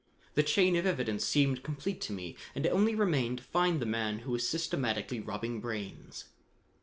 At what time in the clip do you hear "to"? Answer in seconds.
2.01-2.11, 3.37-3.43